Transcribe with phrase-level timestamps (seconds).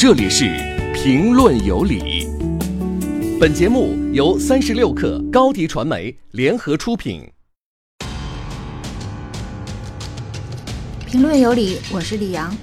[0.00, 0.44] 这里是
[0.94, 2.28] 评论有理。
[3.40, 7.28] 本节目由三十六克高低传媒联合出品。
[11.04, 12.56] 评论有理，我是李阳。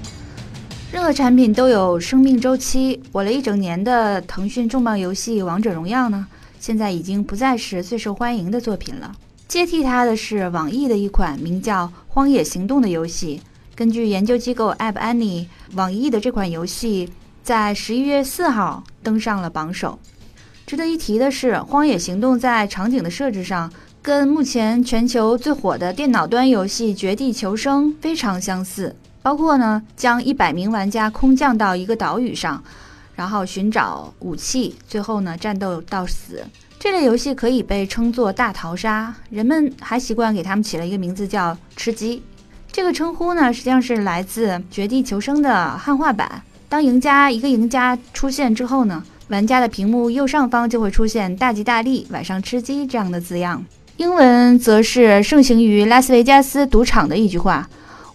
[0.93, 6.25] 任何产品都有生命周期，火了一整年的腾讯重磅游戏《王者荣耀》呢，
[6.61, 9.13] 现在已经不再是最受欢迎的作品了。
[9.45, 13.41] 接替它的是网易的一款名叫《荒野行动》的游戏。
[13.75, 17.09] 根据研究机构 App Annie，网易的这款游戏
[17.45, 19.99] 在十一月四号登上了榜首。
[20.65, 28.95] 值得一提的是，《荒野行动》在场景的设置上，跟目前全球最火的电脑端游戏《绝地求生》非常相似。
[29.21, 32.63] 包括呢，将一百名玩家空降到一个岛屿上，
[33.13, 36.43] 然后寻找武器，最后呢战斗到死。
[36.79, 42.23] 这类游戏可以被称作大逃杀，人们还习惯给他们起了一个名字叫“吃鸡”。
[42.73, 46.41] 这个称呼呢，实际上是来自《绝地求生》的汉化版。
[46.75, 53.63] 当赢家一个赢家出现之后呢，玩家的屏幕右上方就会出现“大吉大利，晚上吃鸡”这样的字样。
[53.95, 57.69] 英文则是盛行于拉斯维加斯赌场的一句话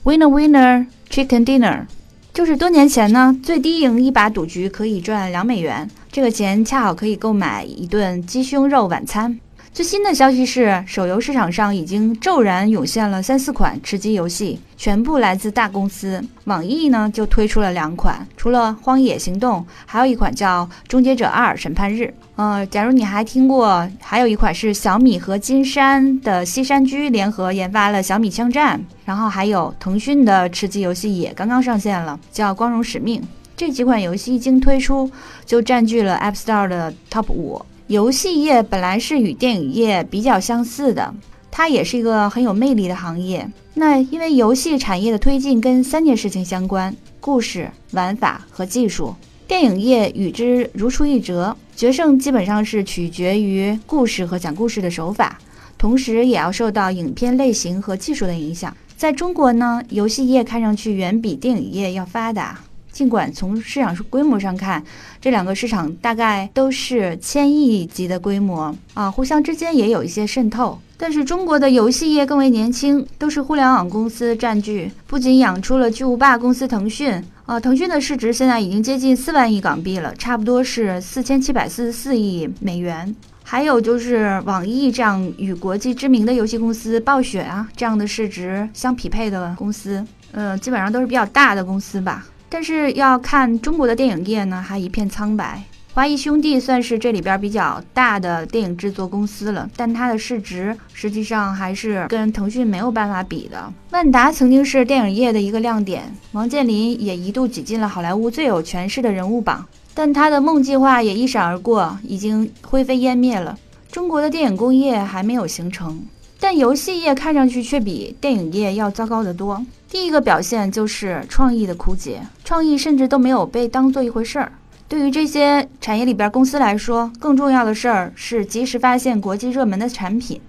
[0.05, 1.87] ：“Winner, winner, chicken dinner。”
[2.35, 9.41] 就是多年前呢，最低赢一把赌局可以赚两美元，这个钱恰好可以购买一顿鸡胸肉晚餐。
[9.73, 16.23] 最新的消息是，手游市场上已经骤然涌现了三四款吃鸡游戏，全部来自大公司。
[16.45, 22.03] 网易呢就推出了两款，除了《荒野行动》，还有一款叫《终结者二：审判日》。
[22.35, 33.23] 呃，假如你还听过，还有一款是小米和金山的西山居联合研发了小米枪战，然后还有腾讯的吃鸡游戏也刚刚上线了，叫《光荣使命》。
[33.57, 35.09] 这几款游戏一经推出，
[35.47, 37.63] 就占据了 App Store 的 Top 五。
[37.91, 41.13] 游戏业本来是与电影业比较相似的，
[41.51, 43.51] 它也是一个很有魅力的行业。
[43.75, 49.13] 那因为游戏产业的推进跟三件事情相关：故事、玩法和技术。
[49.49, 55.37] 电影业与之如出一辙，决胜基本上是取决于故事和讲故事的手法，
[55.77, 58.73] 同时也要受到影片类型和技术的影响。
[58.97, 62.61] 在中国呢，游戏业看上去远比电影业要发达。
[62.91, 64.83] 尽管从市场规模上看，
[65.21, 70.79] 这两个市场大概都是千亿级的规模啊，互相之间也有一些渗透。
[70.97, 74.91] 但是中国的游戏业更为年轻，都是互联网公司占据。
[75.07, 83.15] 不仅养出了巨无霸公司腾讯啊，腾讯的市值现在已经接近四万亿港币了，差不多是四千七百四十四亿美元。
[83.43, 92.27] 还有就是网易这样与国际知名的游戏公司暴雪啊这样的市值相匹配的公司，呃，基本上都是比较大的公司吧。
[92.51, 95.63] 但是要看中国的电影业呢，还一片苍白。
[95.93, 103.73] 华谊兄弟算是这里边比较大的电影制作公司了，但它的市值实际上还是跟腾讯没有办法比的。
[103.91, 113.59] 万达曾经是电影业的一个亮点，王健林也一度挤进了好莱坞最有权势的人物榜，但他的梦计划也一闪而过，已经灰飞烟灭了。
[113.91, 116.01] 中国的电影工业还没有形成。
[116.41, 119.65] 但游戏业看上去却比电影业要糟糕得多。
[119.91, 124.51] 第一个表现就是创意的枯竭，创意甚至都没有被当做一回事儿。
[124.89, 130.41] 对于这些产业里边公司来说，更重要的事儿是及时发现国际热门的产品。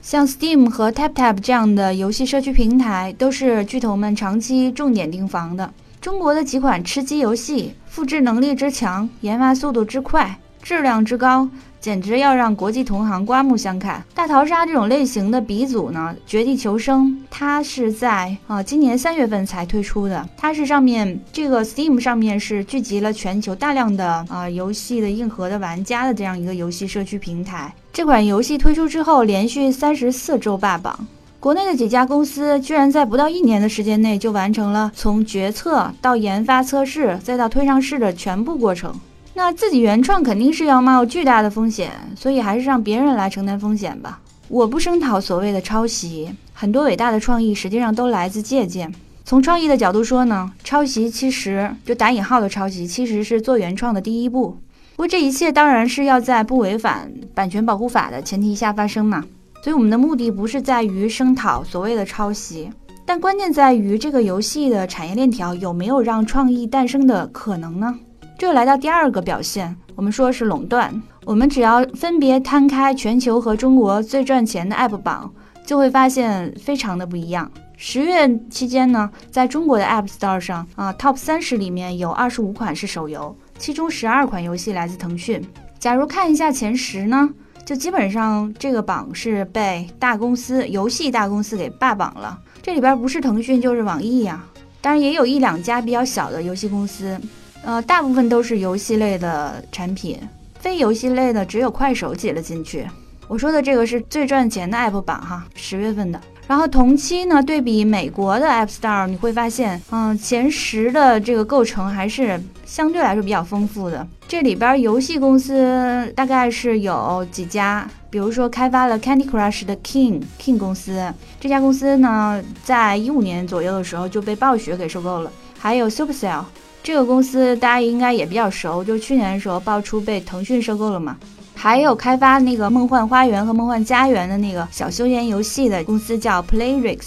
[0.00, 5.72] 像 Steam 和 TapTap 这样的游戏社区平台，都是巨头们长期重点盯防的。
[6.00, 11.48] 中国的几款吃鸡游戏，复制能力之强，研发速度之快，质量之高。
[11.78, 14.02] 简直要让国际同行刮目相看。
[14.14, 20.26] 大逃杀这种类型的鼻祖呢，《绝地求生》，它是在啊今年三月份才推出的。
[20.34, 27.70] 它是上面这个 Steam 上面是聚集了全球大量的啊游戏的硬核的玩家的这样一个游戏社区平台。
[27.92, 31.06] 这款游戏推出之后，连续三十四周霸榜。
[31.38, 38.98] 国内的几家公司居然在不到一年的时间内就完成了从决策到研发、测试再到推上市的全部过程。
[39.36, 44.20] 那自己原创肯定是要冒巨大的风险，所以还是让别人来承担风险吧。
[44.46, 48.94] 我不声讨所谓的抄袭，很多伟大的创意实际上都来自借鉴。
[49.24, 54.56] 从创意的角度说呢，抄袭其实就打引号的抄袭，其实是做原创的第一步。
[54.94, 59.24] 不过这一切当然是要在不违反版权保护法的前提下发生嘛。
[59.64, 62.70] 所以我们的目的不是在于声讨所谓的抄袭，
[63.04, 67.98] 但关键在于这个游戏的产业链条有没有让创意诞生的可能呢？
[68.36, 71.02] 这来到第二个表现，我们说是垄断。
[71.24, 75.32] 我们只要分别摊开全球和中国最赚钱的 App 榜，
[75.64, 77.50] 就会发现非常的不一样。
[77.76, 85.42] 十月期间呢，在中国的 App Store 上啊，Top 三十里面有二十五款是手游，其中十二款游戏来自腾讯。
[85.78, 87.30] 假如看一下前十呢，
[87.64, 92.38] 就基本上这个榜是被大公司、游戏大公司给霸榜了。
[92.60, 94.44] 这里边不是腾讯就是网易呀，
[94.80, 97.18] 当然也有一两家比较小的游戏公司。
[97.64, 100.18] 呃，大部分都是游戏类的产品，
[100.60, 102.86] 非游戏类的只有快手挤了进去。
[103.26, 106.20] 我说的这个是最赚钱的 App 榜哈，十月份的。
[106.46, 114.06] 然后同期呢，对比美国的 App Store，你会发现，嗯，前十的这个构成还是相对来说比较丰富的。
[114.28, 125.32] 这里边游戏公司大概是有几家，比如说开发了 Candy Crush 的 King King 公司，这家公司呢，在一五年左右的时候就被暴雪给收购了。
[125.58, 126.44] 还有 Supercell
[126.84, 131.16] 这个公司，大家应该也比较熟，就去年的时候爆出被腾讯收购了嘛。
[131.54, 136.98] 还有开发那个《梦幻花园》和《梦幻家园》的那个小休闲游戏的公司叫 Playrix。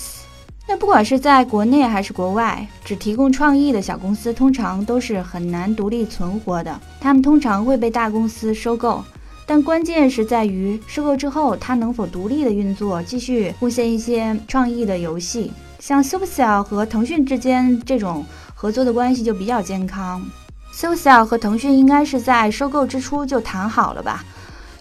[0.67, 9.03] 那不管是在国内还是国外，只提供创意的小公司通常都是很难独立存活的，他们通常会被大公司收购。
[9.45, 15.51] 但关键是在于收购之后，它能否独立的运作，继续贡献一些创意的游戏。
[15.77, 18.25] 像 Supercell 和腾讯之间这种
[18.59, 20.19] 合作的关系就比较健康。
[20.73, 24.25] SoCell 和腾讯应该是在收购之初就谈好了吧？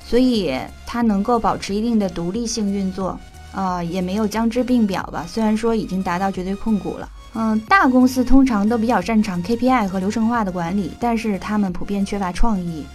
[0.02, 3.19] 所以它能够保持一定的独立性运作，
[3.52, 5.26] 呃，也没有将之并表吧。
[5.28, 12.87] 虽然说已经达到绝对控股了，嗯，大公司通常都比较擅长 KPI 和流程化的管理，但是他们普遍缺乏创意。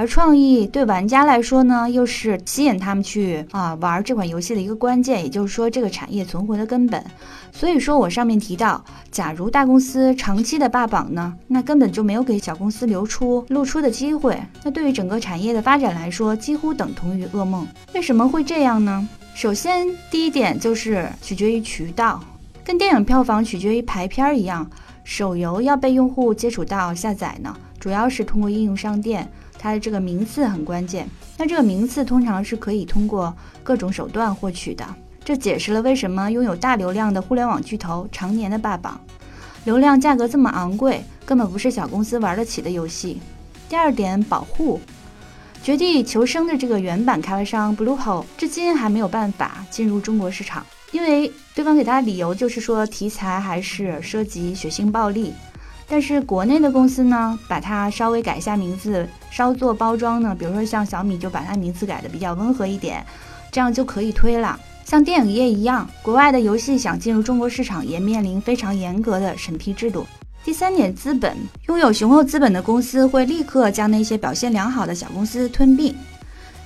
[0.00, 7.04] 而创意对玩家来说呢，又是吸引他们去啊玩这款游戏的一个关键，也就是说这个产业存活的根本。
[7.52, 17.68] 所以说我上面提到，假如大公司长期的霸榜呢，那根本就没有给小公司流出露出的机会，那对于整个产业的发展来说，几乎等同于噩梦。
[17.92, 19.06] 为什么会这样呢？
[19.34, 22.24] 首先第一点就是取决于渠道，
[22.64, 24.66] 跟电影票房取决于排片一样，
[25.04, 29.30] 手游要被用户接触到下载呢，主要是通过应用商店。
[29.62, 34.82] 它的这个名次很关键，那这个名次通常是可以通过各种手段获取的，
[35.22, 38.98] 这解释了为什么拥有大流量的互联网巨头常年的霸榜。
[39.64, 43.20] 流量价格这么昂贵，根本不是小公司玩得起的游戏。
[43.68, 44.80] 第二点，保护，
[45.62, 55.34] 绝地求生的这个原版开发商 Bluehole 至今还没有办法进入中国市场，因为对方给他的理由就是说题材还是涉及血腥暴力。
[55.90, 63.04] 但是国内的公司呢，把它稍微改一下名字，稍作包装呢，比如说像小米就把它名字改的比较温和一点，
[63.50, 64.56] 这样就可以推了。
[64.84, 70.06] 像电影业一样，国外的游戏想进入中国市场，也面临非常严格的审批制度。
[70.44, 75.92] 第三点，资本拥有雄厚资本的公司会立刻将那些表现良好的小公司吞并，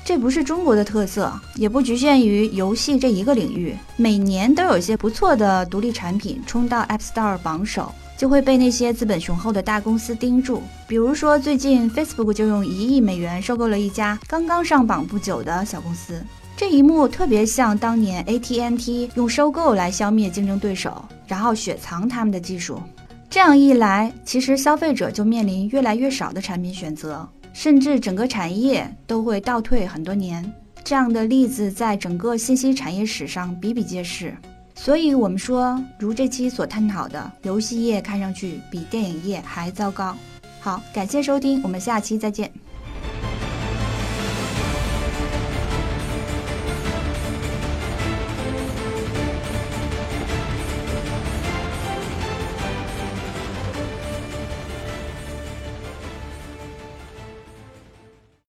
[0.04, 7.90] 这不是中国的特色，也不局限于游戏这一个领域，每年都有一些不错的独立产品冲到 App Store 榜首。
[8.24, 10.62] 就会被那些资本雄厚的大公司盯住。
[10.88, 16.24] 比如说，最近 Facebook 就用一亿美元收购了一家刚刚上榜不久的小公司。
[16.56, 22.80] 这一幕特别像当年 AT&T 用收购来消灭竞争对手，然后雪藏他们的技术。
[23.28, 30.50] 这样一来，其实消费者就面临越来越少的产品选择，甚至整个产业都会倒退很多年。
[30.82, 34.34] 这样的例子在整个信息产业史上比比皆是。
[34.74, 40.14] 所以，我们说，如这期所探讨的，游戏业看上去比电影业还糟糕。
[40.60, 42.52] 好，感谢收听，我们下期再见。